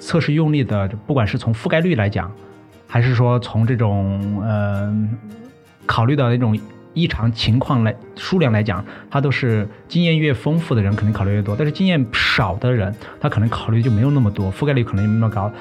[0.00, 2.32] 测试用力的，不管是从覆盖率来讲，
[2.88, 4.92] 还是说从这种呃
[5.86, 6.58] 考虑到那种
[6.92, 15.52] 异常情况来数量来讲，它都是经验越丰富的人可能考虑越多，但是经验少的人，他可能考虑就没有那么多，覆盖率可能也没那么高。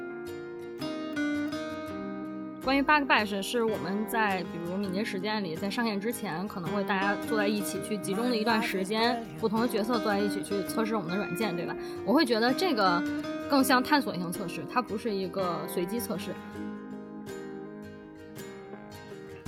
[2.61, 11.75] 关于 bug bash 是我们在比如敏捷实践里，在上线之前，可能会大家坐在一起去集中的一段时间，不同的角色坐在一起去测试我们的软件，对吧？
[12.05, 13.01] 我会觉得这个
[13.49, 16.31] 更像探索性测试，它不是一个随机测试。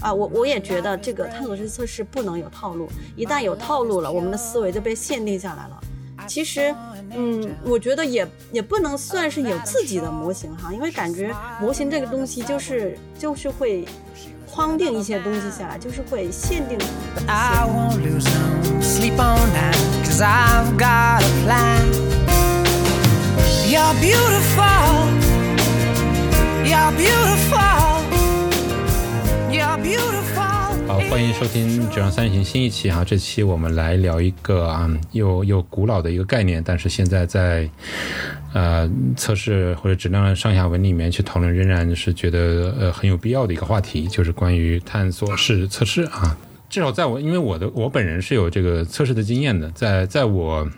[0.02, 5.80] 啊，我我也觉得这个探索式测试不能有套路，一旦有套路了，我们的思维就被限定下来了。
[6.27, 6.74] 其实，
[7.12, 13.86] 嗯，我觉得也也不能算是有自己的模型哈，因为感觉模型这个东西就是就是会
[14.52, 16.77] 框定一些东西下来，就是会限定。
[23.72, 24.66] You're beautiful.
[26.66, 28.04] You're beautiful.
[29.50, 30.88] You're beautiful.
[30.90, 33.05] 好，欢迎收听《质量三人行》新一期哈。
[33.05, 37.70] 这期我们来聊一个啊，又又古老的一个概念，但是现在在
[38.52, 46.35] 呃测试或者质量上下文里面去讨论，仍然是觉得呃很有必要的一个话题，就是关于探索式测试啊。
[46.70, 50.70] 至少在我，因为我的我本人是有这个测试的经验的，在在我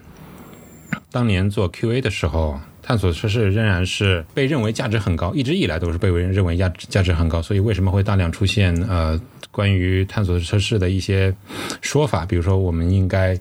[1.11, 2.59] 当年做 QA 的时候。
[2.83, 7.41] 探索测试仍然是被认为价值很高，一直以来都是被认为价值价值很高。
[7.41, 11.33] 所以为什么会大量出现呃关于探索测试的一些
[11.81, 12.25] 说法？
[12.25, 13.39] 比如说我们应该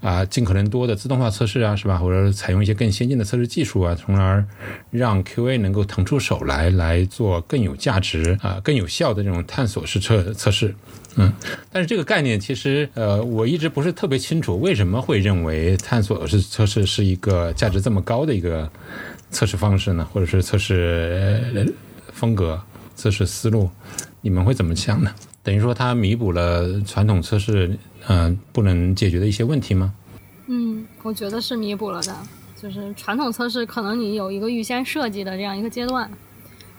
[0.00, 1.96] 啊尽可能多的自动化测试啊，是吧？
[1.96, 4.44] 或者采用一些更先进的测试技术啊，从而
[4.90, 10.74] 让 QA 能够腾出手来来做更有价值啊更有效的这种探索式测测试。
[11.16, 11.32] 嗯，
[11.70, 18.70] 但是这个概念其实，呃，我一直不是特别清楚，为什么会认为探索式测试是一个价值这么高的一个
[19.30, 20.08] 测试方式呢？
[20.12, 21.74] 或者是测试
[22.12, 22.60] 风格、
[22.94, 23.68] 测试思路，
[24.20, 25.14] 你们会怎么想呢？
[25.42, 27.76] 等于说它弥补了传统测试，
[28.08, 29.92] 嗯，不能解决的一些问题吗？
[30.46, 32.16] 嗯，我觉得是弥补了的。
[32.56, 36.08] 就是传统测试可能你有一个预先设计的这样一个阶段，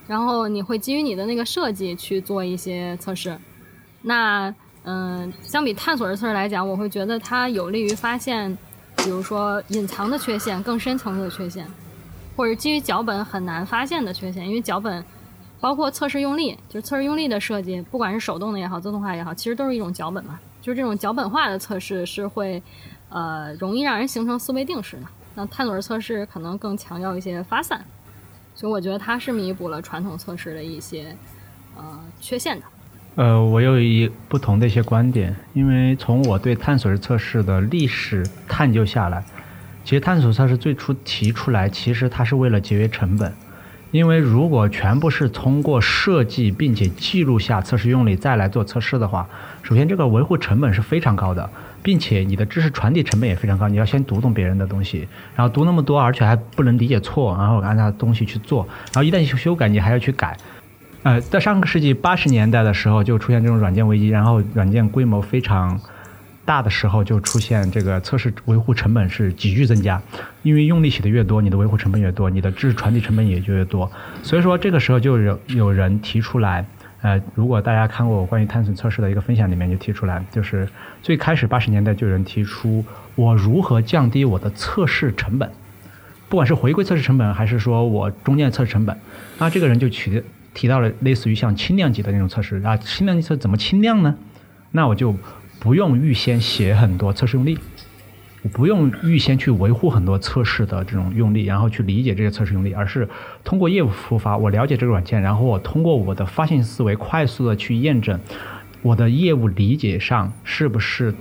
[0.08, 3.36] 然后你会基于你的那个设计去做一些测试。
[4.06, 8.54] 那嗯，相比探索式测试来讲，我会觉得它有利于发现，
[8.96, 11.66] 比如说隐藏的缺陷、更深层次的缺陷，
[12.36, 14.46] 或者基于脚本很难发现的缺陷。
[14.46, 15.02] 因为脚本
[15.58, 20.38] 包括测试用力，就是测试用力的设计，不管是手动的也好，自动化也好，其实都是一种脚本嘛。
[20.60, 22.62] 就是这种脚本化的测试是会
[23.08, 25.06] 呃容易让人形成思维定式的。
[25.34, 27.82] 那探索式测试可能更强调一些发散，
[28.54, 31.16] 所以我觉得它是弥补了传统测试的一些
[31.74, 32.66] 呃缺陷的。
[33.16, 39.24] 呃，我有一不同的一些观点，因为从我对探索式测试的历史探究下来，
[39.84, 43.32] 其实探索测试最初提出来，其实它是为了节约成本。
[43.92, 49.28] 因为如果全部是通过设计并且记录下测试用例再来做测试的话，
[49.62, 51.48] 首先这个维护成本是非常高的，
[51.80, 53.68] 并且你的知识传递成本也非常高。
[53.68, 60.36] 你要先读懂别人的东西，然后读那么多，而且还不能理解错，然后按照东西去做，然后一旦修修改，你还要去改。
[61.04, 65.78] 呃，在上个世纪八十年代的时候，就出现这种软件危机，然后软件规模非常
[66.46, 70.00] 大的时候，就出现这个测试维护成本是急剧增加，
[70.42, 73.92] 因为用力写的越多，你的维护成本越多，你的知识传递成本也就越多。
[74.22, 76.64] 所以说这个时候就有有人提出来，
[77.02, 80.66] 呃，如果大家看过我关于探索测试的一个分享里面就提出来，就是
[81.02, 82.82] 最开始八十年代就有人提出
[83.14, 85.50] 我如何降低我的测试成本，
[86.30, 88.98] 不管是回归测试成本还是说我中间测试成本，
[89.38, 90.24] 那这个人就取。
[90.54, 94.14] 提到了类似于像轻量级的那种测试啊，轻量级测怎么轻量呢？
[94.70, 95.14] 那我就
[95.60, 97.58] 不用预先写很多测试用例，
[98.42, 103.08] 我不用预先去维护很多测试的这种用例，然后去理解这些测试用例，而是
[103.42, 108.18] 通过业务出发，我了解这个软件，然后我通过我的发现思维快速的去验证
[108.82, 111.14] 我的业务理解上是不是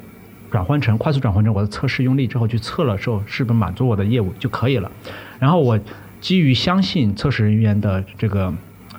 [0.51, 4.91] 转换成快速转换成我的测试用例之后去测了之后是不是满足我的业务就可以了。
[5.39, 5.79] 然后我
[6.19, 8.53] 基于相信测试人员的这个。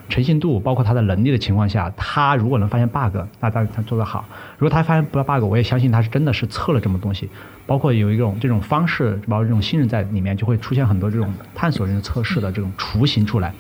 [0.09, 4.25] 诚信度，包括他的能力的情况下，他如果能发现 bug，那当然他做得好。
[4.59, 7.29] 如果他发现不到 bug，我也相信他是真的是测了这么东西。
[7.67, 13.53] 包括有一种这种方式，包括这种信任在里面，就会出现很多这种探索性测试的这种雏形出来。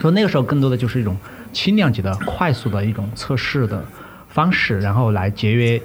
[0.00, 1.14] 说那个时候更多的就是一种
[1.52, 3.84] 轻量级的、快速的一种测试的
[4.30, 5.80] 方式，然后来节约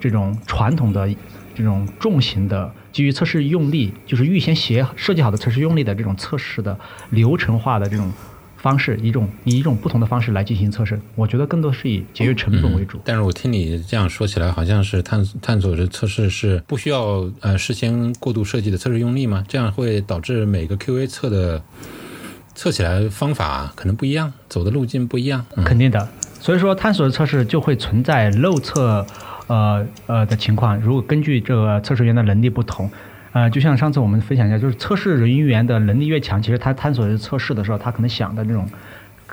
[0.00, 1.08] 这种传统的
[1.54, 6.76] 这种重型的基于测试用力，就是预先写设计好的测试用力的这种测试的
[7.10, 8.10] 流程化的这种。
[8.60, 13.00] 方式一种以一种不同的方式来进行测试，我觉得更多是以节约成本为主。
[13.04, 19.42] 但是我听你这样说起来，好像是探探索的测试是不需要呃事先过度设计的测试用例吗？
[19.48, 21.62] 这样会导致每个 QA 测的
[22.54, 25.44] 测起来方法可能不一样，走的路径不一样。
[25.56, 26.06] 嗯肯定的。
[26.38, 29.06] 所以说，探索的测试就会存在漏测，
[29.46, 30.78] 呃呃的情况。
[30.80, 32.90] 如果根据这个测试员的能力不同，
[33.32, 38.68] 呃，就像上次我们分享一下，就是测试人员的能力越强，其实他探索测试的时候，他可能想的这种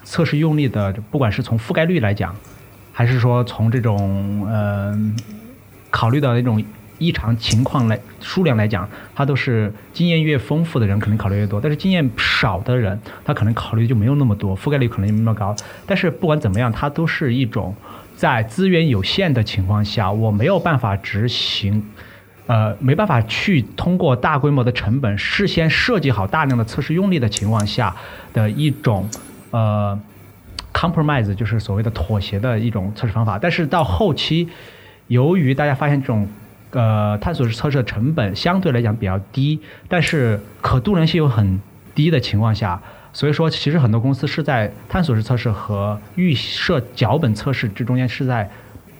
[0.03, 2.35] 测试用力的，不管是从覆盖率来讲，
[2.93, 4.95] 还是说从这种呃
[5.89, 6.63] 考虑到那种
[6.99, 15.55] 异常情况来数量来讲，他都是经验越丰富的人可能考虑越多，但是经验少的人，他可能考虑就没有那么多，覆盖率可能没那么高。
[15.87, 17.75] 但是不管怎么样，它都是一种
[18.15, 21.83] 在资源有限的情况下，我没有办法执行。
[22.47, 27.93] 呃，没办法去通过大规模的成本事先设计好大量的测试用力的情况下
[28.33, 29.07] 的一种
[29.51, 29.99] 呃
[30.73, 33.37] compromise，就是所谓的妥协的一种测试方法。
[33.37, 34.47] 但是到后期，
[35.07, 36.25] 由于大家发现这种
[36.71, 39.59] 呃探索式测试的成本相对来讲比较低，
[39.89, 41.59] 但是可度量性又很
[41.93, 48.49] 低的情况下，所以说其实很多公司是在探索式测试和预设脚本测试这中间是在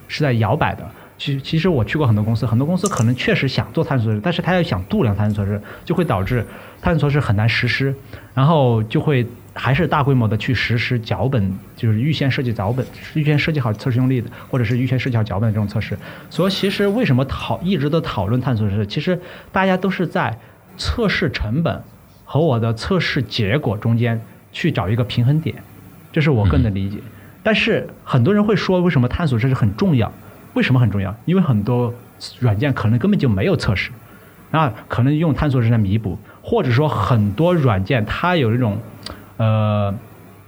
[0.10, 0.86] 是在摇摆的。
[1.18, 6.46] 其实，其实我去过很多公司，很多公司可能确实想做探索测试，但是他要想度量探索测试，就会导致
[6.82, 7.94] 探索测试很难实施，
[8.36, 12.86] 然后就会还是大规模的去实施脚本，就是预先设计脚本，
[13.16, 15.98] 预先设计好测试用力的，或者是预先设计好脚本的这种测试。
[16.30, 18.86] 所以，其实为什么讨一直都讨论探索测试？
[18.86, 19.20] 其实
[19.52, 20.38] 大家都是在
[20.78, 21.82] 测试成本
[22.26, 24.22] 和我的测试结果中间
[24.52, 25.56] 去找一个平衡点，
[26.12, 27.00] 这是我个人的理解。
[27.42, 30.14] 但是很多人会说，为什么探索测试很重要？
[30.58, 31.16] 为什么很重要？
[31.26, 31.94] 因为很多
[32.40, 33.92] 软件可能根本就没有测试，
[34.50, 38.80] 那可能用探索式来弥补，或者说很多软件它有一种
[39.38, 39.94] 呃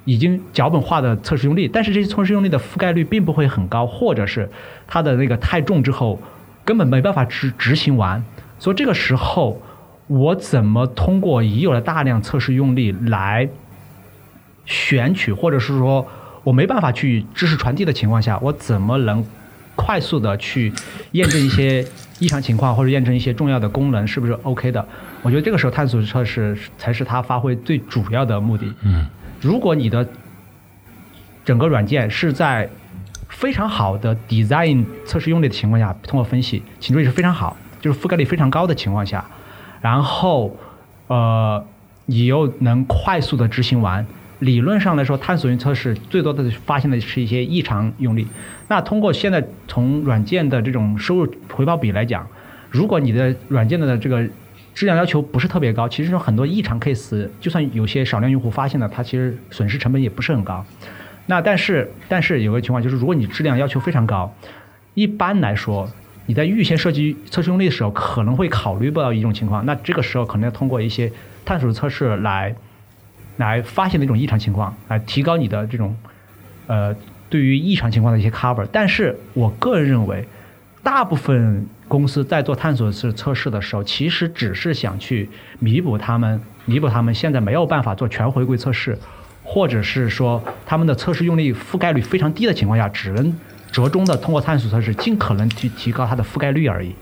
[0.05, 4.49] 已经脚本化的测试用力，但是这些测试用力的覆盖率并不会很高，或者是
[4.87, 6.19] 它的那个太重之后
[6.65, 8.23] 根本没办法执执行完，
[8.57, 9.61] 所以这个时候
[10.07, 13.47] 我怎么通过已有的大量测试用力来
[14.65, 16.07] 选取，或者是说
[16.43, 19.23] 我没办法去知识传递的情况下，我怎么能
[19.79, 20.73] 快速的去
[21.13, 21.85] 验证一些
[22.19, 24.85] 异常情况，或者验证一些重要的功能是不是 OK 的？
[25.21, 28.73] 我觉得这个时候探索测试才是它发挥最主要的目的。
[28.83, 29.07] 嗯，
[29.39, 30.05] 如果你的
[31.45, 32.69] 整个软件是在
[33.29, 39.25] 非常好的 design 测试用力的情况下，通过分析，请注意是非常好，就是覆盖率非常高的情况下，
[39.79, 40.57] 然后
[41.07, 41.65] 呃，
[42.05, 44.05] 你又能快速的执行完。
[44.39, 48.25] 理论上来说，探索性测试最多的发现的是一些异常用力。
[48.69, 52.25] 那通过现在从软件的这种收入回报比来讲，
[52.69, 54.25] 如果你的软件的这个
[54.73, 60.65] 质量要求不是特别高，其实有很多异常 case，就算有些少量用户发现了，它其实损失成本也不是很高。
[61.25, 64.33] 那但是但是有个情况就是，如果你质量要求非常高，
[64.93, 65.89] 一般来说
[66.27, 69.65] 你在预先设计测试用力的时候，可能会考虑不到一种情况。
[69.65, 71.11] 那这个时候可能要通过一些
[71.43, 72.55] 探索测试来。
[73.39, 75.95] 来发现的一种异常情况，来提高你的这种，
[76.67, 76.93] 呃，
[77.29, 78.67] 对于异常情况的一些 cover。
[78.69, 80.27] 但是我个人认为，
[80.83, 88.97] 大部分公司在做探索式测试的时候，其实只是想去弥补他们，弥补他们现在没有办法做全回归测试，
[89.41, 93.33] 或者是说他们的测试用力覆盖率非常低的情况下，只能
[93.71, 96.93] 折中的通过探索测试，尽可能去提高它的覆盖率而已。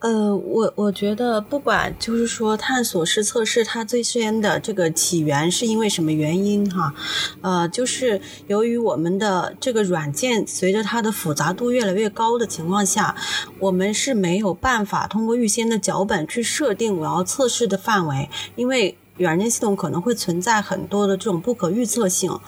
[0.00, 6.94] 呃，我我觉得不管就是说探索式测试它最先的这个起源是因为什么原因哈，
[7.42, 13.14] 呃，就是由于我们的这个软件随着它的复杂度越来越高的情况下，
[13.58, 22.40] 我们是没有办法通过预先的脚本去设定我要测试的范围，因为软件系统可能会存在很多的这种不可预测性。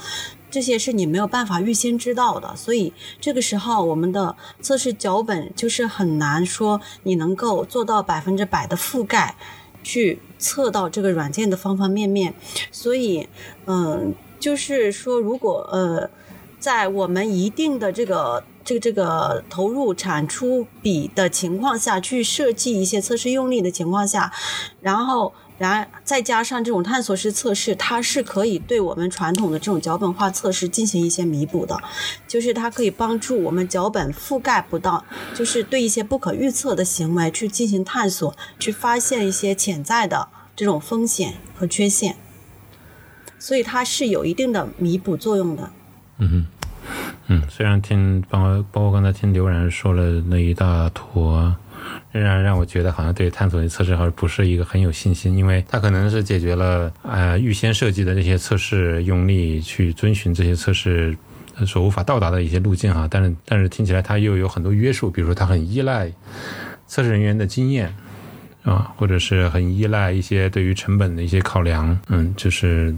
[0.52, 9.34] 这些是你没有办法预先知道的，所以这个时候我们的测试脚本就是很难说你能够做到百分之百的覆盖，
[9.82, 12.34] 去测到这个软件的方方面面。
[12.70, 13.26] 所以，
[13.64, 16.10] 嗯，就是说，如果呃，
[16.60, 24.30] 在我们一定的这个这个这个投入产出比的情况下去设计一些测试用力的情况下，
[24.82, 25.32] 然后。
[25.62, 31.80] 然而再加上这种探索式测试，它是可以对我们传统的这种脚本化测试进行一些弥补的，
[32.26, 40.26] 就是它可以帮助我们脚本覆盖不到，就是对一些不可预测的行为去进行探索，去发现一些潜在的
[40.56, 42.16] 这种风险和缺陷，
[43.38, 45.70] 所以它是有一定的弥补作用的。
[46.18, 46.46] 嗯，
[47.28, 51.54] 嗯，虽然听包括包括刚才听刘然说了那一大坨。
[52.10, 61.16] 仍然让我觉得好像对探索性测试还是不是一个很有信心，因为它可能是解决了呃预先设计的这些测试用力去遵循这些测试
[61.66, 66.10] 所无法到达的一些路径哈，但是但是听起来它又有很多约束，比如说它很依赖
[66.86, 67.94] 测试人员的经验，
[68.62, 72.94] 啊，或者是很依赖一些对于成本的一些考量，嗯，就是。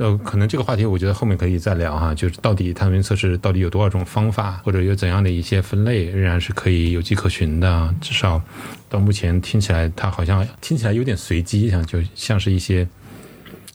[0.00, 7.94] 呃，可能这个话题我觉得后面可以再聊哈，就是到底碳原测试到底有多少种方法，或者有怎样的一些分类，仍然是可以有迹可循的。
[8.00, 8.40] 至少
[8.88, 12.88] 到目前听起来，它好像听起来有点随机，像就像是一些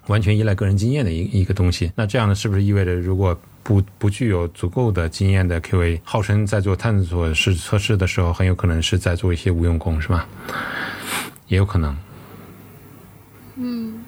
[0.08, 1.92] 完全依赖个人经验的一一个东西。
[1.96, 10.28] 那这样呢，是不是意味着如果不不具有足够的经验的 QA，号称在做探索式测试的时候，很有可能是在做一些无用功，是吧？
[11.50, 11.96] 也有可能。
[13.58, 14.05] 嗯。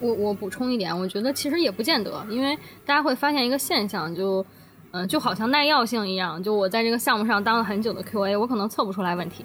[0.00, 4.44] 我我补充一点，我觉得其实也不见得，因为大家会发现一个现象，就
[4.92, 9.44] 嗯，就好像耐药性一样，就我在这个项目上当了很久的 QA，我可能测不出来问题，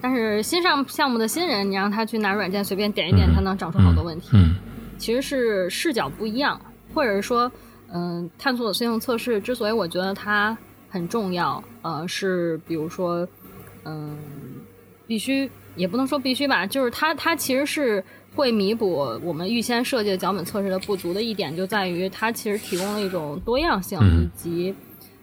[0.00, 4.30] 但是新上项目的新人，你让他去拿软件随便点一点，他能找出好多问题。
[4.32, 4.54] 嗯，
[4.96, 6.60] 其实是视角不一样，
[6.94, 7.50] 或者是说，
[7.92, 10.56] 嗯，探索性测试之所以我觉得它
[10.88, 13.26] 很重要，呃，是比如说，
[13.84, 14.16] 嗯，
[15.06, 18.04] 必须也不能说必须吧，就是它它其实是。
[18.34, 18.90] 会弥补
[19.22, 24.74] 我们预先设计的脚本测试的不足的一点，就在于它其实提供了一种多样性，以及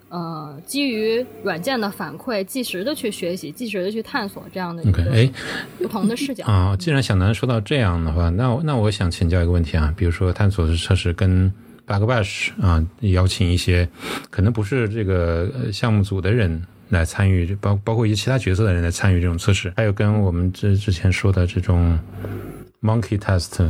[0.10, 5.04] 呃基于软件的反馈，即时的去学习，即时的去探索这样的一个
[5.80, 6.46] 不同的视角。
[6.46, 11.52] 啊，既然小南说到这样的话，那那我想请教一个问题啊，比如说探索式测试跟
[11.88, 13.90] Bug Bash 啊，邀请一些
[14.30, 21.98] 可能不是这个项目组的人来参与，包包括一些其他角色的人来参与这种测试，还有跟我们之之前说的这种。
[22.82, 23.70] Monkey test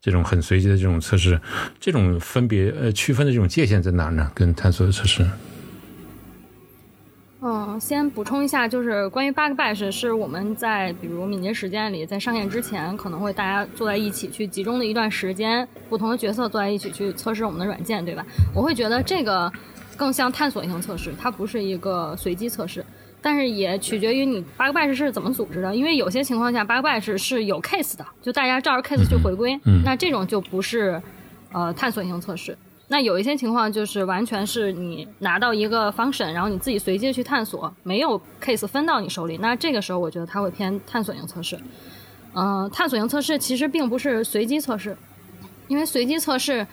[0.00, 1.38] 这种很随机的这种测试，
[1.78, 4.32] 这种分别呃区分的这种界限在哪呢？
[4.34, 5.26] 跟探索的测试？
[7.42, 18.24] 嗯，先补充一下，就是关于 bug bash，是我们在比如敏捷实践里，在上线之前，可能会大家坐在一起去集中的一段时间，不同的角色坐在一起去测试我们的软件，对吧？
[18.54, 19.52] 我会觉得这个
[20.00, 22.82] 更像探索性测试，它不是一个随机测试。
[23.20, 30.98] 但是也取决于你 bug bash 是怎么组织的，因为有些情况下 bug bash 是有 case 的，就大家照着 case 去回归，那这种就不是
[31.52, 32.56] 呃探索性测试。
[32.88, 41.58] 那有一些情况就是完全是你拿到一个 function，然后你自己随机去探索，没有 case 分到你手里，那这个时候我觉得它会偏探索性测试。
[42.32, 44.96] 嗯，探索性测试其实并不是随机测试，
[45.68, 46.66] 因为随机测试，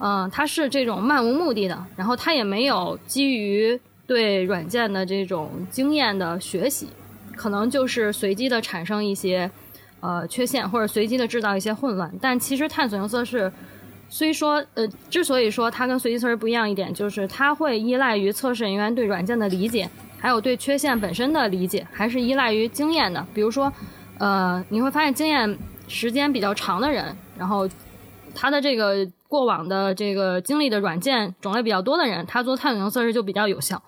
[0.00, 3.80] 嗯，它是这种漫无目的的，然后它也没有基于。
[4.08, 6.86] 对软件的这种经验的学习，
[7.34, 9.50] 可能就是随机的产生一些
[9.98, 12.08] 呃缺陷，或者随机的制造一些混乱。
[12.20, 13.52] 但其实探索性测试，
[14.08, 23.26] 虽说呃，之所以说它跟随机测试不一样一点，就是它会依赖于测试人员对软件的理解，还有对缺陷本身的理解，还是依赖于经验的。
[23.34, 23.72] 比如说，
[24.18, 27.04] 呃，你会发现经验时间比较长的人，
[27.36, 27.68] 然后
[28.36, 33.82] 他的这个过往的这个经历的软件种类比较多的人，他做探索性测试就比较有效。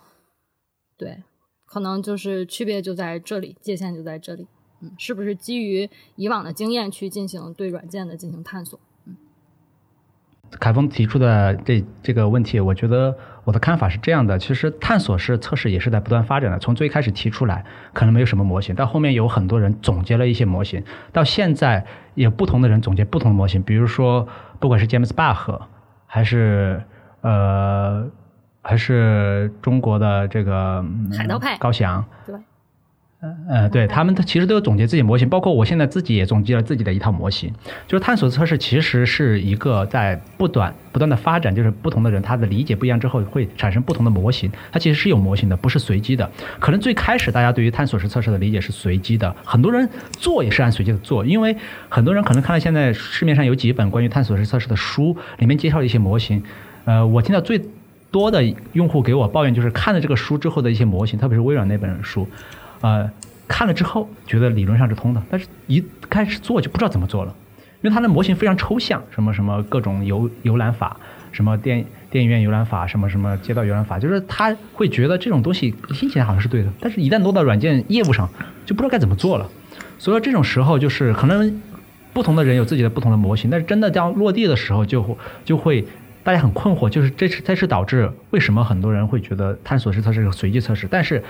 [0.96, 1.22] 对，
[1.64, 4.46] 可能就是区别就在这里，界限就在这里。
[4.80, 8.78] 嗯，是不是基于以往的经验去进行对软件的进行探索？
[9.06, 9.16] 嗯，
[10.60, 16.58] 凯峰提出的这这个问题，我觉得我的看法是这样的：其实探索式测试也是在不断发展的。
[16.58, 23.60] 从最开始提出来，可能没有什么模型，到后面有很多人总结了一些模型，到现在有不同的人总结不同的模型。
[23.62, 25.60] 比如说，不管是 James Bach，
[26.06, 26.82] 还是
[27.22, 28.08] 呃。
[28.60, 30.84] 还是中国的这个
[31.16, 32.34] 海盗派高翔，对，
[33.48, 37.52] 呃，对他们其实都有总结自己模型，包括我现在自己也总结了自己的一套模型。
[37.88, 44.48] 就是探索测试其实是一个在不断不断的发展，就是不同的人他的理解不一样之后会产生不同的模型。
[44.70, 46.30] 它其实是有模型的，不是随机的。
[46.60, 51.56] 可能最开始大家对于探索式测试的理解是随机的，很多人做也是按随机的做，因为
[51.88, 56.40] 很多人可能看到现在市面上有几本关于探索式测试的书，里面介绍了一些模型。
[56.84, 57.60] 呃，我听到最。
[58.10, 62.26] 多的用户给我抱怨，就是看了这个书之后的一些模型，特别是微软那本书，
[62.80, 63.10] 呃，
[63.46, 67.34] 看了之后觉得理论上是通的，但是一开始做就不知道怎么做了，
[67.82, 70.96] 因为它的模型非常抽象，什么什么各种游游览法，
[71.32, 78.28] 什么电电影院游览法，什么什么街道游览法，就是他会觉得这种东西听起来好像是对的，但是一旦落到软件业务上，
[78.64, 79.48] 就不知道该怎么做了。
[79.98, 81.60] 所以说这种时候就是可能
[82.12, 85.84] 不同的人有自己的不同的模型，但是真的要落地的时候，就会就会。
[86.24, 90.86] 大家很困惑，就是这是这是导致为什么很多人会觉得探索式测试是随机测试？
[90.90, 91.24] 但是，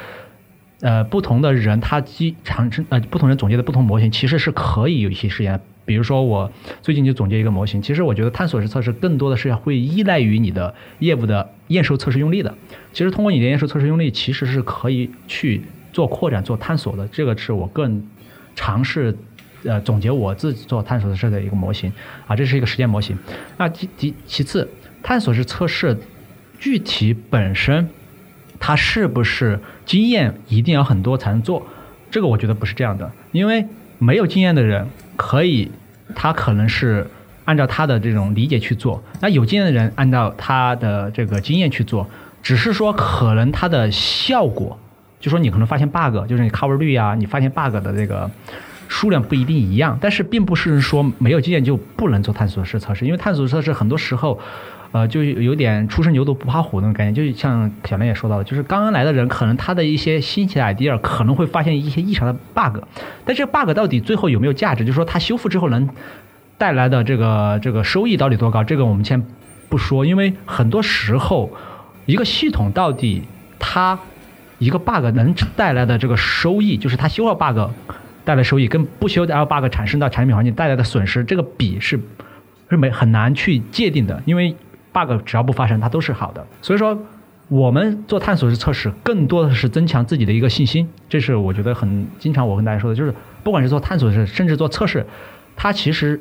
[0.80, 5.60] 呃，不同的人他基长生呃不同人总结的不同模型其实是可以有一些实验。
[5.84, 12.54] 比如说我最近就总结一个模型，其实我觉得探索式测试更多的是会依赖于你的业务的验收测试用例的。
[12.92, 17.08] 其实通过你的验收测试用例，其实是可以去做扩展、做探索的。
[17.08, 18.06] 这个是我更
[18.54, 19.16] 尝试。
[19.64, 21.92] 呃，总结我自己做探索式的一个模型
[22.28, 23.18] 啊，这是一个实践模型。
[23.56, 24.70] 那其其其次，
[25.02, 25.98] 探索式测试
[26.60, 27.88] 具体本身，
[28.60, 31.66] 他是不是经验一定要很多才能做？
[32.10, 33.66] 这个我觉得不是这样的，因为
[33.98, 35.70] 没有经验的人可以，
[36.14, 37.06] 他可能是
[37.44, 42.08] 按照他的这种理解去做，那有经验的人按照他的这个经验去做，
[42.42, 44.78] 只是说可能它的效果，
[45.20, 48.30] 就说你可能发现 bug，就是你 cover 率啊，你发现 bug 的这个
[48.88, 54.40] 数量不一定一样，但是并不是说没有经验就不能做探索式测试，因为探索式测试很多时候。
[54.90, 62.82] 呃，就有点初生牛犊不怕虎那种感觉，就像小梁也说到了，就是刚刚来的人，可能他的一些新奇的 idea 可能会发现一些异常的 bug，
[63.26, 64.86] 但这个 bug 到底最后有没有价值？
[64.86, 65.86] 就是说它修复之后能
[66.56, 68.64] 带来的这个这个收益到底多高？
[68.64, 69.22] 这个我们先
[69.68, 71.50] 不说，因为很多时候
[72.06, 73.24] 一个系统到底
[73.58, 73.98] 它
[74.58, 77.70] 一个 bug 能带来的这个收益，就是它修了 bug
[78.24, 82.00] 带来收益，跟不修的 bug 产生到产品环境带来的损失，这个比是
[82.70, 84.56] 是没很难去界定的，因为。
[85.04, 86.46] Bug 只要不发生，它都是好的。
[86.62, 86.98] 所以说，
[87.48, 90.88] 我们做探索式测试，更多的是增强自己的一个信心。
[91.08, 95.06] 这是我觉得很经常我跟大家说的，就是不管是做探索式，甚至做测试，
[95.56, 96.20] 它其实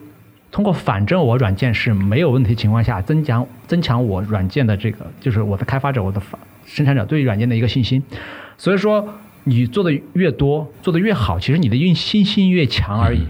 [0.51, 6.21] 通过反正我软件是没有问题情况下，增强增强我软件的这个，就是我的开发者、我的
[6.65, 8.01] 生产者对软件的一个信心。
[8.57, 9.07] 所以说，
[9.43, 13.21] 你做的越多，做的越好，其实你的运信心越强而已。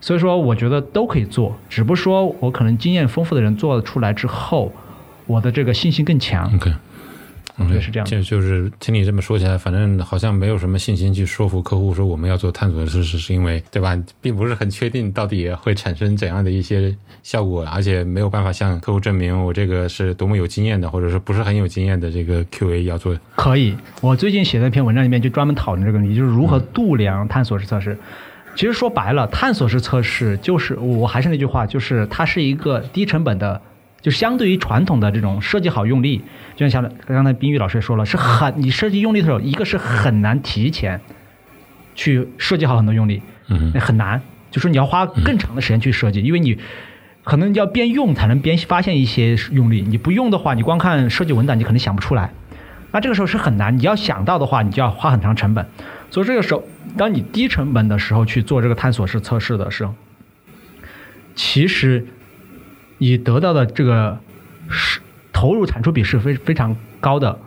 [0.00, 4.72] 所以说，我觉得都可以做，只不过说我可能经验丰富的人做出来之后，
[5.26, 6.50] 我的这个信心更强。
[6.54, 6.72] OK，
[7.68, 8.06] 对，是这样。
[8.08, 13.94] 就就是听你这么说起来，反正好像没有什么信心去说服客户说我们要做探索的事实，是因为对吧？
[14.22, 23.14] 并不是很确定到底会产生怎样的一些效果，而且没有办法向客户证明我这个是多么有经验的，或者是不是很有经验的这个 QA 要做。
[23.36, 27.98] 可以，我最近写的一篇文章里面就专门讨论这个问题，就是如何度量探索式测试。
[28.56, 33.62] 其实说白了，探索式测试就是我还是那句话，就是它是一个低成本的，
[34.02, 36.22] 就相对于传统的这种设计好用力，
[36.56, 41.00] 就像像刚才冰玉老师也说了，是很你设计用力的时候，一个是很难提前
[41.94, 46.58] 去设计好很多用力，嗯，很难，就是你要花更长的时间去设计，因为你
[47.24, 52.32] 可能要边用才能边发现一些用力，你不用的话，你光看设计文档，你可能想不出来，
[52.90, 55.66] 那这个时候是很难，你要想到的话，你就要花很长成本。
[56.10, 56.64] 所以这个时候，
[56.96, 59.94] 当你低成本的时候去做这个探索式测试的时候，
[61.34, 62.06] 其实
[62.98, 64.18] 你得到的这个
[64.68, 65.00] 是
[65.32, 67.38] 投入产出比是非非常高的。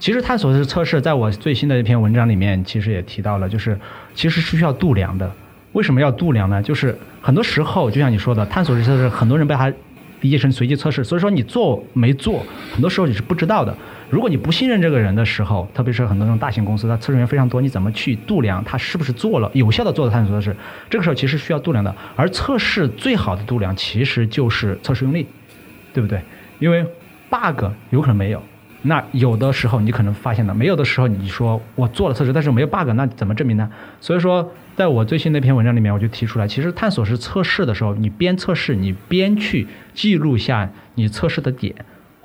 [0.00, 3.78] 其实探索式测试在我最新的一篇文章里面，其实也提到了，就是
[4.14, 5.30] 其实是需要度量的。
[5.72, 6.60] 为什么要度量呢？
[6.62, 9.72] 就是很多时候，就像你说的，探索式测试，很多人被它
[10.22, 13.76] 理解成随机测试，所以说你做没做，很多时候你是不知道的。
[14.10, 20.56] 如果你不信任这个人的时候，特别是很多这种大型公司，它测试员非常多，你怎么去度量他是不是做了有效的做的探索测试？
[20.90, 21.94] 这个时候其实需要度量的。
[22.16, 25.26] 而测试最好的度量其实就是测试用力，
[25.94, 26.20] 对不对？
[26.58, 26.84] 因为
[27.30, 28.42] bug 有可能没有，
[28.82, 33.70] 那有的时候你可能发现了，没有的时候你说我做了测试，但是没有 bug，那怎么证明呢？
[34.00, 41.74] 所以说，在我最新那篇文章里面，我就提出来，其实探索式测试的时候，你边测试，你边去记录下你测试的点。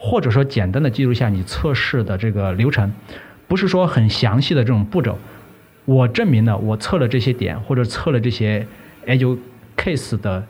[0.06, 2.94] 或者说简单的记录一下你测试的这个流程，
[3.48, 5.18] 不是说很详细的这种步骤。
[5.86, 8.68] 我证明了我测了这些点，或者测了这些
[9.08, 9.36] edge
[9.76, 10.46] case 的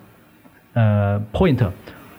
[0.74, 1.66] 呃 point，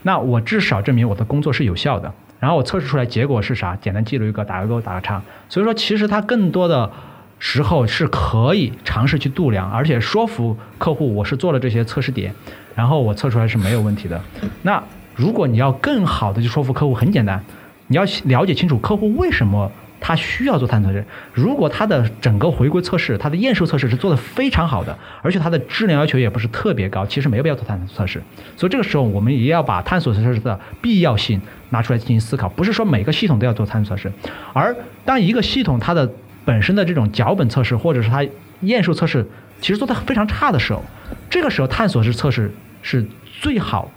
[0.03, 2.11] 那我至少证明我的工作是有效的。
[2.41, 3.77] 然后我测试出来结果是啥？
[3.77, 5.23] 简单记录一个，打个勾，打个叉。
[5.51, 6.91] 所以说，其实它更多的
[7.39, 12.35] 时候是可以尝试去度量，而且说服客户我是做了这些测试点，
[12.75, 14.19] 然后我测出来是没有问题的。
[14.63, 14.83] 那。
[15.17, 17.43] 如果你要更好的去说服客户，很简单，
[17.89, 21.05] 你要了解清楚客户为什么他需要做探索测试。
[21.33, 28.23] 如果他的整个回归测试、他的验收测试是做的非常好的，而且他的质量要求也不是特别高，其实没有必要做探索测试。
[28.59, 32.47] 所以这个时候，我们也要把探索测试的必要性拿出来进行思考。
[32.51, 34.13] 不是说每个系统都要做探索测试，
[34.53, 34.77] 而
[35.07, 36.13] 当一个系统它的
[36.45, 38.23] 本身的这种脚本测试或者是它
[38.61, 39.27] 验收测试
[39.63, 40.85] 其实做的非常差的时候，
[41.31, 42.53] 这个时候探索式测试
[42.83, 43.07] 是
[43.41, 43.91] 最好。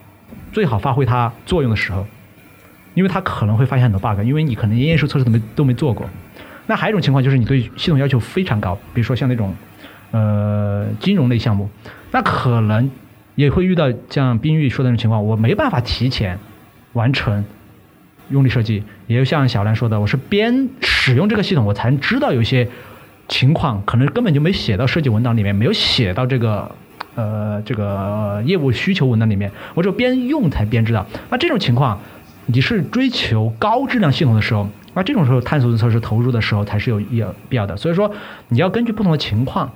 [0.51, 2.05] 最好发挥它作用的时候，
[2.93, 6.09] 因为它可能会发现很多 bug，因为你可能验收测试都没都没做过。
[6.65, 9.55] 那还有一种情况就是你对系统要求非常高，比如说像那种
[10.11, 11.69] 呃金融类项目，
[12.11, 12.89] 那可能
[13.35, 16.37] 也会遇到像冰玉说的那种情况，我没办法提前
[16.93, 17.43] 完成
[18.29, 18.83] 用力设计。
[19.07, 22.67] 也就像小兰说的，我是边使用这个系统，我才知道有些
[23.27, 26.75] 情况可能根本就没写到设计文档里面，没有写到这个。
[27.19, 31.05] 呃，这个业务需求文档里面，我只有边用才边知道。
[31.29, 31.99] 那这种情况，
[32.45, 37.75] 你是追求高质量系统的时候，那这种时候探索式测试投入的时候才是有必必要的。
[37.75, 38.09] 所以说，
[38.47, 39.69] 你要根据不同的情况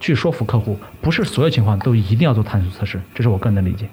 [0.00, 3.00] 去说服客户，不是所有情况都一定要做探索测试。
[3.14, 3.88] 这是我个人的理解。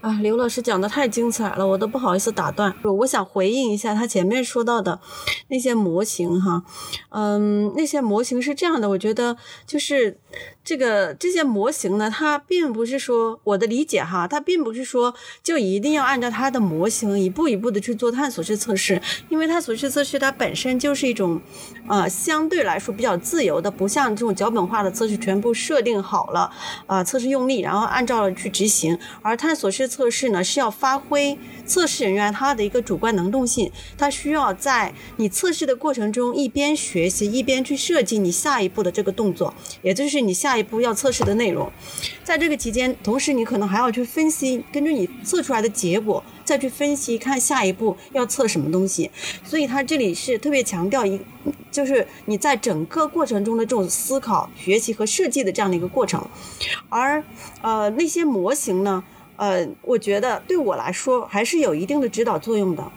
[0.00, 2.74] 啊，刘老师讲的太精彩了，我都不好意思打断。
[2.82, 5.00] 我想回应一下他前面说到的
[5.48, 6.62] 那些模型哈，
[7.08, 10.18] 嗯，那些模型是这样的，我觉得就是
[10.64, 18.98] 这个这些模型呢，它并不是说我的理解哈，它并不是说就一定要按照它的模型一步一步的去做探索式测试，
[19.28, 21.38] 因为探索式测试它本身就是一种，
[21.86, 26.50] 呃，相对来说比较自由的，不像这种脚本化的测试全部设定好了，
[26.86, 40.53] 啊，测试用例，然后按照去执行，而探索式测试呢是要发挥测试人员他的一个主观能动性，他需要在你测试的过程中一边学习一边去设计你下一步的这个动作，也就是你下。
[40.54, 41.68] 下一步要测试的内容，
[42.22, 49.10] 在这个期间，同时你可能还要去分析，根据你测出来的结果，再去分析看下一步要测什么东西。
[49.42, 51.20] 所以它这里是特别强调一，
[51.72, 56.24] 就是你在整个过程中的这种思考、学习和设计的这样的一个过程。
[56.88, 57.20] 而
[57.60, 59.02] 呃那些模型呢，
[59.34, 62.92] 呃，我觉得对我来说还是有一定的指导作用的。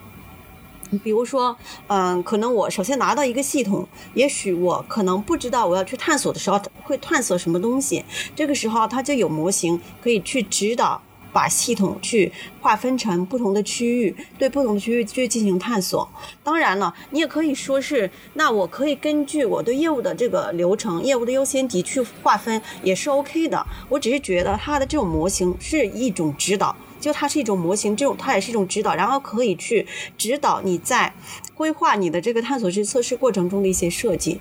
[1.03, 1.55] 比如说，
[1.87, 8.03] 嗯，可能我首先拿到一个系统，也许我可能不知道我要去探索的时候会探索什么东西，
[8.35, 11.01] 这个时候它就有模型可以去指导，
[11.33, 16.07] 把系统去划分成不同的区域，对不同的区域去进行探索。
[16.43, 23.65] 当然了，你也可以说是，那我可以根据我对业务的这个流程、业务的优先级去划分，也是 OK 的。
[23.89, 26.75] 我只是觉得它的这种模型是一种指导。
[26.99, 29.85] 就它是一种模型，这种它也是一种指导，然后可以去
[30.17, 31.13] 指导你在
[31.53, 34.39] 规划你的这个探索式测试过程中的一些设计，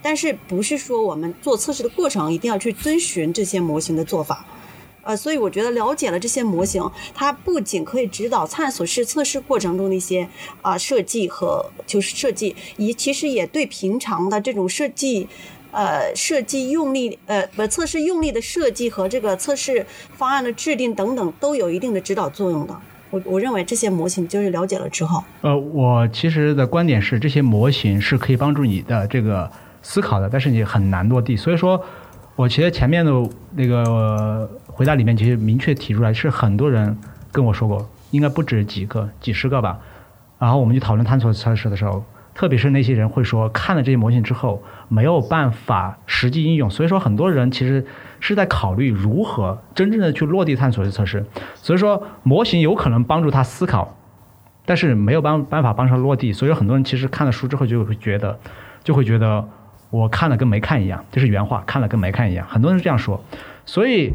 [0.00, 4.44] 但是不是说我们做测试的过程一定要去遵循这些模型的做法，
[5.02, 10.28] 呃，所以我觉得了解了这些模型，它不仅可以指导探索式测试过程中的一些
[10.60, 15.28] 啊设计和就是设计，也其实也对平常的这种设计。
[15.72, 22.76] 呃，设计用力，呃，不，测试用力的设计和这个测试方案的制定等等，都有一定的指导作用的。
[23.10, 29.50] 我我认为这些模型就是了解了之后，呃，我其实的观点是，这些模型是可以帮助你的这个
[29.82, 31.36] 思考的，但是你很难落地。
[31.36, 31.82] 所以说，
[32.36, 33.12] 我其实前面的
[33.54, 36.94] 那个回答里面，其实明确提出来，是很多人
[37.32, 39.78] 跟我说过，应该不止几个、几十个吧。
[40.38, 42.04] 然后我们去讨论探索测试的时候。
[42.34, 47.86] 特别是那些人会说，看了这些模型之后没有办法实际应用，所以说很多人其实
[48.20, 51.24] 是在考虑如何真正的去落地探索式测试。
[51.54, 53.96] 所以说模型有可能帮助他思考，
[54.66, 56.30] 但是没有办办法帮他落地。
[56.34, 58.38] 所以很多人其实看了书之后就会觉得，
[58.84, 59.48] 就会觉得
[59.88, 62.46] 我看了跟没看一样，这是原话，看了跟没看一样。
[62.46, 63.24] 很多人这样说。
[63.64, 64.12] 所以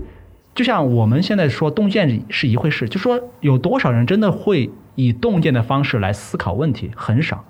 [0.53, 7.43] 就像我们现在说洞见是一回事，就说有多少人真的会以洞见的方式来思考问题，很少。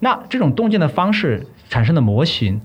[0.00, 2.60] 那这种洞见的方式产生的模型，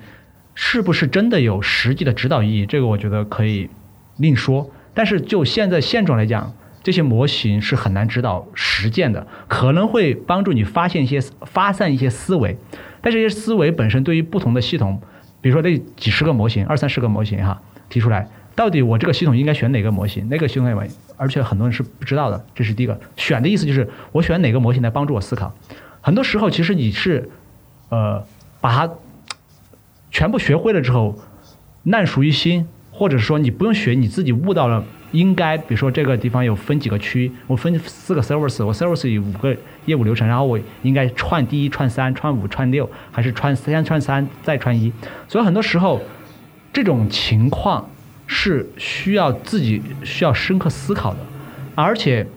[0.53, 2.65] 是不是真的有实际的指导意义？
[2.65, 3.69] 这个我觉得可以
[4.17, 4.69] 另说。
[4.93, 12.57] 但是就现在现状来讲，这些模型是很难指导实践的，可能会帮助你发现一些发散一些思维，
[13.01, 15.01] 但这些思维本身对于不同的系统，
[15.39, 20.27] 比如说那几十个模型、二三十个模型哈，提出来，到底我这个系统应该选哪个模型？
[20.29, 22.45] 那个系统模型，而且很多人是不知道的。
[22.53, 25.55] 这是第一个，选的意思就是我选哪个模型来帮助我思考。
[26.01, 27.29] 很多时候，其实你是，
[27.89, 28.25] 呃，
[28.61, 28.93] 把它
[30.11, 31.17] 全部学会了之后，
[31.83, 44.93] 烂熟于心，或者说你不用学，你自己悟到了，应该，比如说这个地方有分几个区，我分四个 service，我 service 有五个业务流程，然后我应该串第一、串三、串五、串六，还是串先串三再串一？
[45.27, 46.01] 所以很多时候，
[46.71, 47.89] 这种情况
[48.27, 51.19] 是需要自己需要深刻思考的，
[51.73, 52.27] 而且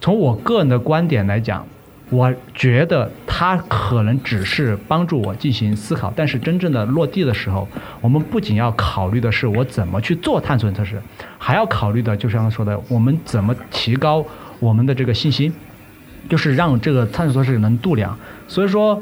[0.00, 1.66] 从我个人的观点来讲。
[2.10, 7.68] 我觉得它可能只是帮助我进行思考，但是真正的落地的时候，
[8.00, 11.00] 我们不仅要考虑的是我怎么去做探索测试，
[11.38, 14.24] 还要考虑的就像说的，我们怎么提高
[14.58, 15.52] 我们的这个信心，
[16.28, 18.18] 就是让这个探索测试能度量。
[18.48, 19.00] 所以说，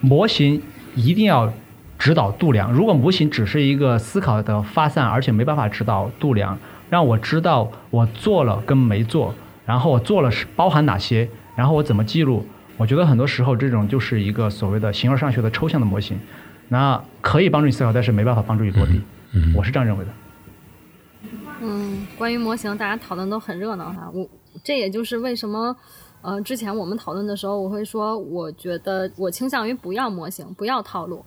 [0.00, 0.60] 模型
[0.96, 1.52] 一定要
[2.00, 2.72] 指导度量。
[2.72, 6.58] 如果模型只是一个思考的发散，而且没办法指导度量，
[6.90, 9.32] 让我知道我做了跟没做，
[9.64, 11.28] 然后我做了是包含哪些。
[11.56, 12.44] 然后我怎么记录？
[12.76, 16.18] 我觉得很多时候这种就是一个所谓的形而上学的抽象的模型，
[16.68, 19.00] 那可以帮助你思考，但是没办法帮助你落地。
[19.32, 20.10] 嗯我是这样认为的。
[21.60, 24.10] 嗯，关于模型，大家讨论都很热闹哈。
[24.12, 24.28] 我
[24.64, 25.76] 这也就是为什么，
[26.22, 31.24] 呃，之前我们讨论的时候，我会说，我觉得我倾向于不要模型，不要套路。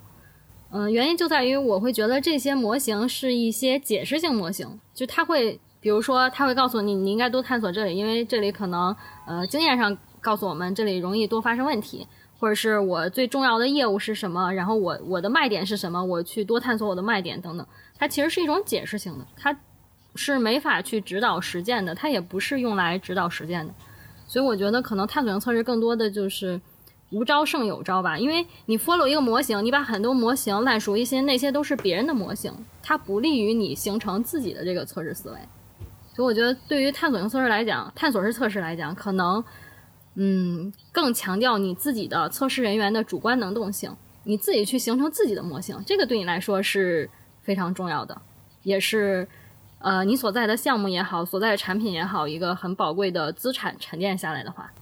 [0.72, 5.60] 嗯，原因就在于我会觉得这些模型是一些解释性模型，就它会。
[5.80, 8.94] 比如说，它会告诉你，你应该多探索这里，因为这里可能，
[9.28, 9.96] 呃，经验上
[10.28, 12.06] 告诉我们这里容易多发生问题，
[12.38, 17.66] 或者是我最重要的业务是什么，然后我我的卖点是什么，我去多探索我的卖点等等。
[17.98, 19.58] 它其实是一种解释性的，它
[20.16, 23.74] 是没法去指导实践的，它也不是用来指导实践的。
[24.28, 26.60] 所以我觉得可能探索性测试更多的就是
[27.12, 35.38] 无招胜有招吧，因为你 follow 一个模型，你把很多模型烂熟于心，那些都是别人的模型，它不利于你形成自己的这个测试思维。
[36.14, 39.44] 所以我觉得，对于探索型测试来讲，探索式测试来讲，可能，
[40.20, 47.08] 嗯，更强调你自己的测试人员的主观能动性，你自己去形成自己的模型，这个对你来说是
[47.44, 48.20] 非常重要的，
[48.64, 49.28] 也是，
[49.78, 54.74] 呃，你所在的项目也好，所在的产品也好，一个很宝贵的资产沉淀下来的话。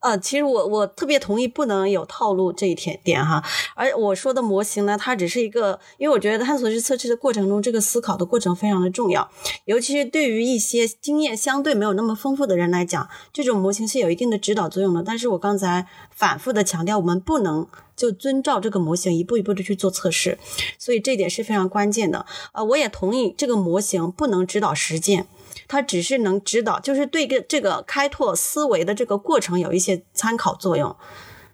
[0.00, 9.30] 呃，其实我我特别同意不能有套路这一点点哈，而我说的模型呢，它只是一个，因为我觉得探索式测试的过程中，这个思考的过程非常的重要，
[9.66, 15.02] 尤其是对于一些经验相对没有那么丰富的人来讲，这种模型是有一定的指导作用的。
[15.02, 20.38] 但是我刚才反复的强调，我们不能就遵照这个模型一步一步的去做测试，
[20.78, 22.24] 所以这点是非常关键的。
[22.52, 25.26] 呃，我也同意这个模型不能指导实践。
[25.72, 30.96] 它只是能指导，就是对个这个开拓思维的这个过程有一些参考作用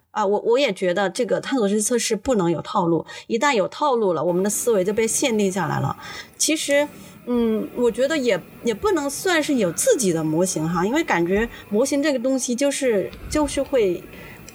[0.09, 0.25] 啊。
[0.25, 5.95] 我我也觉得这个探索式测试不能有套路，一旦有套路了，我们的思维就被限定下来了。
[6.35, 6.87] 其实，
[7.27, 14.03] 嗯，我觉得也也不能算是有自己的模型哈，因为感觉模型这个东西就是就是会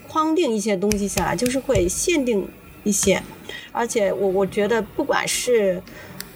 [0.09, 2.49] 框定一些东西下来，就是会限定
[2.83, 3.23] 一些，
[3.71, 5.81] 而且我我觉得不管是。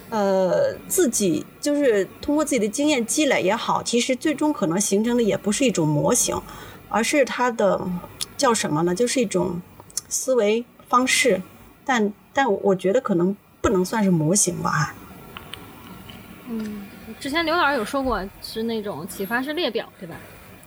[0.09, 6.41] 呃，自己就是通过自己的经验积累也好，其实最终可能形成的也不是一种模型，
[6.89, 7.81] 而是它的
[8.37, 8.95] 叫什么呢？
[8.95, 9.61] 就是一种
[10.09, 11.43] 思维方式。
[11.85, 14.95] 但但我觉得可能不能算是模型吧。
[16.49, 16.87] 嗯，
[17.19, 20.15] 之前刘老师有说过是那种启发式列表，对吧？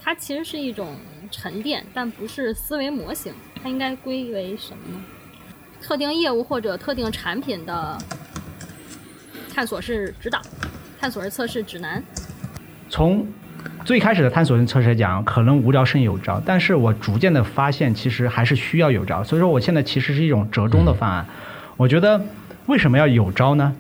[0.02, 0.96] 它其实是一种
[1.32, 3.34] 沉淀，但不是思维模型。
[3.62, 5.04] 它应该归为什么呢？
[5.82, 7.98] 特定业务或者特定产品的。
[9.60, 10.42] 探索是指导，
[11.02, 12.02] 探索是测试指南。
[12.88, 13.28] 从
[13.84, 19.22] 最开始的探索性测试来讲，可能无招胜有招，但是我逐渐的发现，其实还是需要有招。
[19.22, 21.26] 所以说，我现在其实是一种折中的方案。
[21.76, 22.22] 我觉得
[22.68, 23.76] 为什么要有招呢？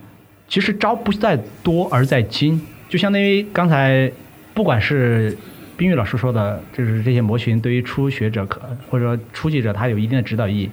[0.49, 2.61] 其实招不在多，而在精。
[2.89, 4.11] 就相当于刚才，
[4.53, 5.37] 不管是
[5.77, 10.71] 冰玉老师说的，就是这些模型对于初学者可或者说初级者，它有一定的指导意义，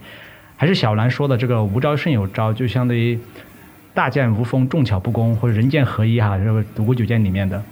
[0.57, 3.17] 还是小兰说的这个无招胜有招，就相当于。
[3.97, 7.63] 大剑无锋，重巧不工，或者人剑合一哈，这个独孤九剑里面的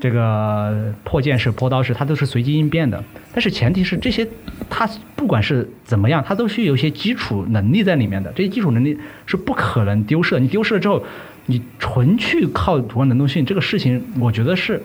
[0.00, 3.04] 这个破剑式、破刀式，它都是随机应变的。
[3.34, 4.26] 但是前提是这些，
[4.70, 8.32] 它不管是怎么样，它都需有一些基础能力在里面的。
[8.34, 10.40] 这些基础能力是不可能丢失的。
[10.40, 11.04] 你丢失了之后，
[11.44, 14.82] 你纯去靠主观能动性，这个事情我觉得是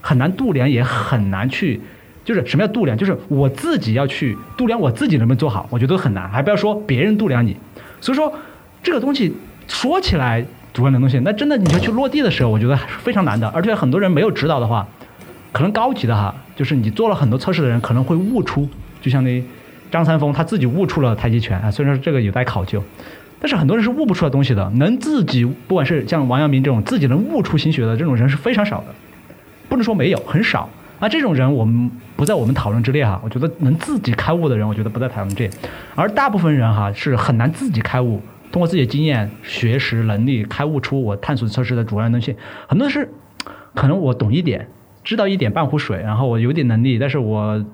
[0.00, 1.80] 很难度量，也很难去。
[2.24, 2.98] 就是什么叫度量？
[2.98, 6.28] 就是我自己要去度量我自己能不能做好，我觉得很难。
[6.28, 7.56] 还不要说别人度量你。
[8.00, 8.32] 所以说
[8.82, 9.32] 这个东西。
[9.66, 13.48] 说起来主观能动性，那真的你就去落地的时候，我觉得还是非常难的。
[13.48, 14.86] 而且很多人没有指导的话，
[15.52, 18.68] 可能高级的哈，就是你做了很多测试的人可能会悟出，
[19.00, 19.42] 就像那
[19.90, 21.70] 张三丰他自己悟出了太极拳啊。
[21.70, 22.82] 虽然说这个有待考究，
[23.40, 24.68] 但是很多人是悟不出来东西的。
[24.74, 28.86] 能自己不管是像王阳明这种自己能悟出心学的这种人是非常少的，
[29.68, 30.68] 不能说没有，很少。
[30.98, 33.20] 那这种人我们不在我们讨论之列哈。
[33.22, 35.50] 我觉得能自己开悟的人，我觉得不在讨论之列。
[35.94, 38.20] 而大部分人哈是很难自己开悟。
[38.54, 42.36] 通过自己的经验、学识、能力，开悟出我探索测试的主要东西。
[42.68, 43.12] 很多是，
[43.74, 44.68] 可能我懂一点，
[45.02, 47.64] 知道一点半壶水，然后我有点能力，但是我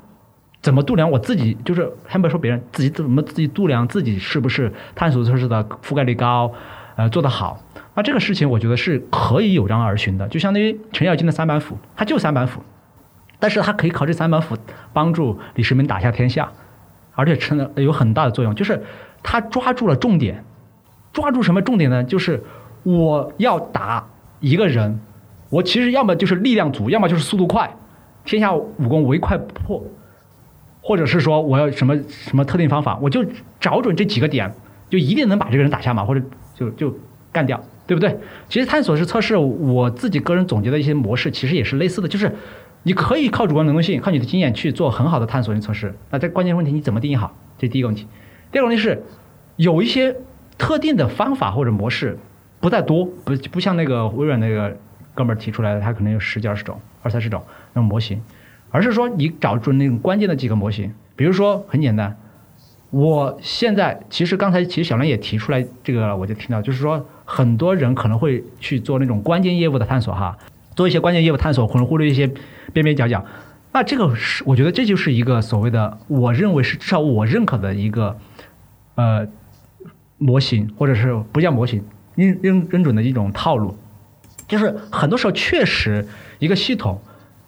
[0.63, 1.55] 怎么度量我自己？
[1.67, 6.51] 就是还不说别人，自己怎么自己度量自己是不是探索测试的覆盖率高，
[6.97, 7.63] 呃，做得好？
[7.95, 10.27] 那这个事情我觉得是可以有章而循的。
[10.29, 12.63] 就相当于程咬金的三板斧，他就三板斧，
[13.39, 14.57] 但是他可以靠这三板斧
[14.95, 16.51] 帮助李世民打下天下，
[17.13, 18.83] 而且成了有很大的作用，就是
[19.23, 20.43] 他抓住了重点。
[21.13, 22.05] 抓住什么重点呢？
[22.05, 22.43] 就是
[22.83, 25.01] 我要打一个人，
[25.49, 27.77] 我其实要么就是力量足，要么就是速度快，
[28.25, 29.85] 天下武功唯快不破，
[30.81, 33.25] 或者是说我要什么什么特定方法，我就
[33.59, 34.55] 找准这几个点，
[34.89, 36.23] 就一定能把这个人打下马，或者
[36.55, 36.95] 就就
[37.33, 38.17] 干掉，对不对？
[38.49, 42.35] 其实探索式测试，我自己个人总结的一些模式，其实也是类似的，就是
[42.85, 45.95] 你可以靠主观能动性，靠你的经验去做很好的探索性测试。
[46.11, 47.37] 那这关键问题你怎么定义好？
[47.59, 48.07] 这第一个问题。
[48.53, 49.03] 第二个问题是
[49.57, 50.17] 有一些。
[50.61, 52.19] 特定的方法或者模式
[52.61, 54.77] 不再多，不不像那个微软那个
[55.15, 57.43] 哥们儿提出来的，他可能有十几二十种、二三十种
[57.73, 58.21] 那种模型，
[58.71, 60.93] 而是说你找准那种关键的几个模型。
[61.17, 62.15] 比如说很简单，
[62.91, 70.37] 我现在其实刚才其实小梁也提出来这个，我就听到就是说很多人可能会去做那种关键业务的探索哈，
[70.77, 72.27] 做一些关键业务探索，可能忽略一些
[72.75, 73.25] 边边角角。
[73.73, 78.19] 那这个是我觉得这就是一个所谓的，我认为是至少我认可的一个
[78.97, 79.27] 呃。
[80.21, 81.83] 模型或者是不叫模型，
[82.15, 83.77] 认认认准的一种套路，
[84.47, 86.07] 就是很多时候确实
[86.39, 87.01] 一个系统，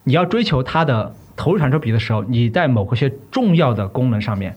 [0.05, 4.57] 你要追求它的投入产出比的时候，你在某个些重要的功能上面，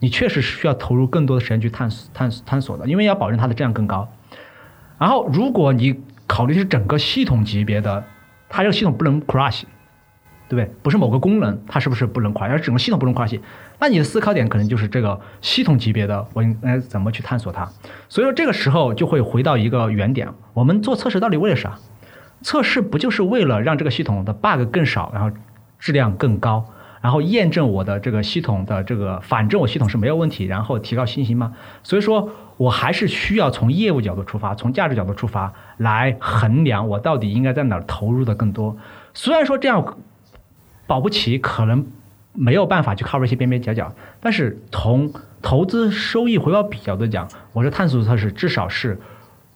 [0.00, 4.12] 你确实是需要投入更多的时间去探索、探索、探索的，因为要保证它的质量更高。
[4.98, 8.04] 然后，如果你考虑是整个系统级别的，
[8.48, 9.62] 它这个系统不能 crash，
[10.48, 10.70] 对不对？
[10.82, 13.40] 不是某个功能它是不是不能 crash，而整个系统不能 crash，
[13.82, 17.68] 那你的思考点可能就是这个系统级别的，我应该怎么去探索它？
[18.08, 21.80] 所以说这个时候就会回到一个原点，我们做测试到底为了啥？
[22.42, 25.36] 测试不就是为了让这个系统的 bug 更少，然后
[25.80, 26.64] 质量更高？
[27.00, 31.54] 然后验证我的这个系统的这个，反正我系统是没有问题，然后提高信心吗？
[31.82, 38.76] 所以说我还是需要从业务角度出发，从价值角度出发来衡量我到底应该在哪儿投入的更多。
[39.12, 39.98] 虽然说这样
[40.86, 41.84] 保不齐可能
[42.34, 48.98] 没有办法去 cover 一些边边角角，但是从投资收益回报比角度讲，我是探索测试至少是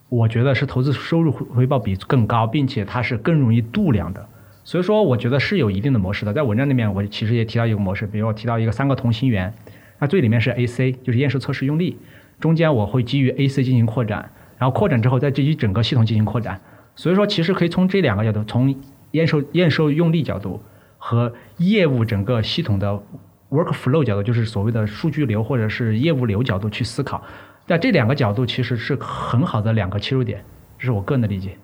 [0.09, 4.27] 我觉得是投资收入回报比更高，并且它是更容易度量的。
[4.63, 6.33] 所以说，我觉得是有一定的模式的。
[6.33, 9.53] 在文章里面，我其实也提到一个模式，比如我提到一个三个同心圆，
[9.99, 11.97] 那最里面是 AC，就是验收测试用力，
[12.39, 16.59] 中间我会基于 AC 进行扩展，然后扩展之后再基于整个系统进行扩展。
[16.97, 18.75] 所以说，其实可以从这两个角度，从
[19.11, 20.61] 验收验收用力角度
[21.07, 23.01] 和业务整个系统的
[23.49, 27.23] workflow 角度，就是所谓的数据流或者是业务流角度去思考。
[27.65, 30.43] 在这两个角度其实是很好的两个切入点，
[30.77, 31.57] 这是我个人的理解。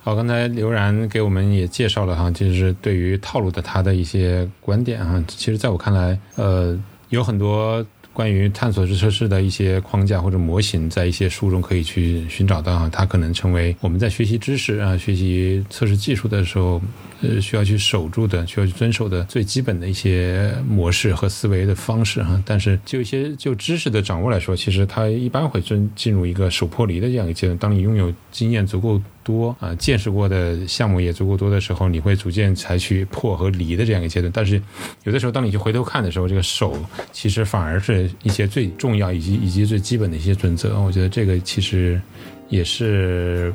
[0.00, 5.22] 好，刚才刘然给我们也介绍了哈，就是对于套路的他的一些观点哈。
[5.28, 6.76] 其实，在我看来，呃，
[7.10, 12.88] 有很多关于探索式测试的一些框架或者模型，在一些书中可以去寻找到哈。
[12.90, 16.82] 它可能成为我们在学习知识啊、学习测试技术的时候，
[17.22, 22.42] 呃，需要去守住的、需要去遵守的最基本的一些模式和思维的方式哈。
[22.44, 27.56] 但是，就一些就知识的掌握来说，其实它一般会进进入一个手破离的这样一个阶段。
[27.58, 29.00] 当你拥有经验足够。
[29.24, 34.28] 多啊，见识过的项目也足够多的时候，你会逐渐采取破和离的这样一个阶段。
[34.34, 34.60] 但是，
[35.04, 36.76] 有的时候当你去回头看的时候，这个守
[37.12, 40.76] 其实反而是一些最重要以及以及最基本的一些准则。
[40.80, 42.02] 我觉得这个其实
[42.48, 43.54] 也是，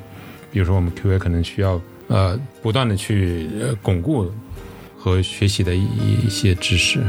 [0.53, 4.31] 比如说我们 QA 可能需要呃不断的去呃巩固
[4.97, 5.85] 和学习的一
[6.25, 6.99] 一些知识。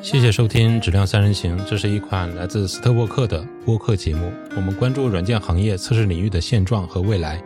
[0.00, 4.32] 谢谢收听《质量三人行》，这是一款来自斯特沃克的播客节目。
[4.54, 7.42] 我们关注软件行业测试领域的现状和未来，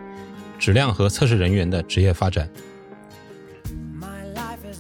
[0.59, 2.47] 质量和测试人员的职业发展。